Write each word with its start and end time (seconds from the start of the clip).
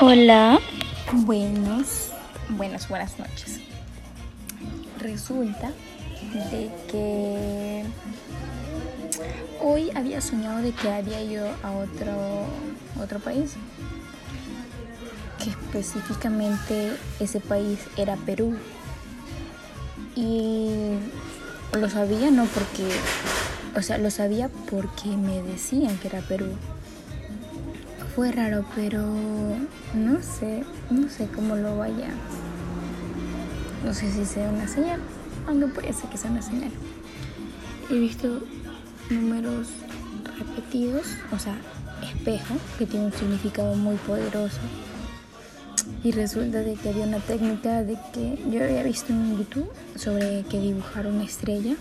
Hola. 0.00 0.58
Buenos, 1.12 2.10
buenas, 2.48 2.88
buenas 2.88 3.16
noches. 3.16 3.60
Resulta 4.98 5.70
de 6.50 6.68
que 6.90 7.84
hoy 9.62 9.90
había 9.94 10.20
soñado 10.20 10.62
de 10.62 10.72
que 10.72 10.90
había 10.90 11.22
ido 11.22 11.46
a 11.62 11.70
otro, 11.70 12.12
otro 13.00 13.20
país. 13.20 13.54
Que 15.42 15.50
específicamente 15.50 16.96
ese 17.20 17.38
país 17.38 17.78
era 17.96 18.16
Perú. 18.16 18.56
Y 20.16 20.96
lo 21.72 21.88
sabía 21.88 22.32
no 22.32 22.46
porque, 22.46 22.88
o 23.76 23.82
sea, 23.82 23.96
lo 23.98 24.10
sabía 24.10 24.48
porque 24.70 25.10
me 25.10 25.40
decían 25.40 25.96
que 25.98 26.08
era 26.08 26.20
Perú 26.20 26.56
fue 28.18 28.32
raro, 28.32 28.64
pero 28.74 29.00
no 29.94 30.20
sé, 30.22 30.64
no 30.90 31.08
sé 31.08 31.28
cómo 31.32 31.54
lo 31.54 31.78
vaya. 31.78 32.08
No 33.84 33.94
sé 33.94 34.10
si 34.10 34.24
sea 34.24 34.50
una 34.50 34.66
señal, 34.66 34.98
aunque 35.46 35.68
puede 35.68 35.92
ser 35.92 36.10
que 36.10 36.18
sea 36.18 36.32
una 36.32 36.42
señal. 36.42 36.72
He 37.88 37.94
visto 37.96 38.42
números 39.08 39.68
repetidos, 40.36 41.06
o 41.30 41.38
sea, 41.38 41.56
espejo, 42.02 42.56
que 42.76 42.86
tiene 42.86 43.06
un 43.06 43.12
significado 43.12 43.76
muy 43.76 43.94
poderoso. 43.94 44.58
Y 46.02 46.10
resulta 46.10 46.58
de 46.58 46.74
que 46.74 46.88
había 46.88 47.04
una 47.04 47.20
técnica 47.20 47.84
de 47.84 47.96
que 48.12 48.44
yo 48.50 48.64
había 48.64 48.82
visto 48.82 49.12
en 49.12 49.38
YouTube 49.38 49.70
sobre 49.94 50.42
que 50.50 50.58
dibujar 50.58 51.06
una 51.06 51.22
estrella. 51.22 51.76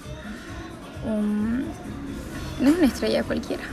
no 2.61 2.69
es 2.69 2.77
una 2.77 2.85
estrella 2.85 3.23
cualquiera, 3.23 3.63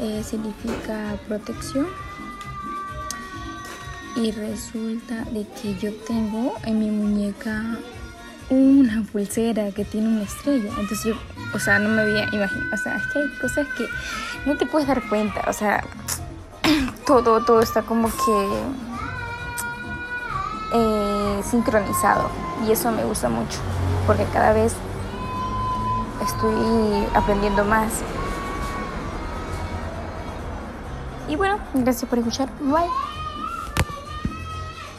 eh, 0.00 0.22
significa 0.24 1.16
protección. 1.28 1.86
Y 4.16 4.32
resulta 4.32 5.24
de 5.30 5.46
que 5.60 5.76
yo 5.78 5.94
tengo 6.06 6.54
en 6.64 6.78
mi 6.80 6.90
muñeca 6.90 7.78
una 8.48 9.04
pulsera 9.12 9.70
que 9.70 9.84
tiene 9.84 10.08
una 10.08 10.22
estrella. 10.22 10.70
Entonces 10.70 11.04
yo 11.04 11.14
o 11.54 11.58
sea 11.58 11.78
no 11.78 11.88
me 11.90 12.02
había 12.02 12.24
imaginado 12.32 12.70
o 12.72 12.76
sea 12.76 12.96
es 12.96 13.06
que 13.12 13.18
hay 13.20 13.28
cosas 13.40 13.66
que 13.76 13.88
no 14.46 14.56
te 14.56 14.66
puedes 14.66 14.88
dar 14.88 15.08
cuenta. 15.08 15.44
O 15.48 15.52
sea 15.52 15.84
todo 17.06 17.44
todo 17.44 17.60
está 17.60 17.82
como 17.82 18.08
que 18.08 18.48
eh, 20.74 21.40
sincronizado. 21.48 22.30
Y 22.66 22.72
eso 22.72 22.90
me 22.90 23.04
gusta 23.04 23.28
mucho 23.28 23.58
porque 24.06 24.24
cada 24.32 24.52
vez 24.52 24.74
estoy 26.20 27.06
aprendiendo 27.14 27.64
más 27.64 28.02
y 31.30 31.36
bueno, 31.36 31.58
gracias 31.72 32.08
por 32.10 32.18
escuchar. 32.18 32.48
Bye. 32.58 33.19